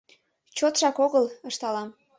[0.57, 1.89] —Чотшак огыл,— ышталам.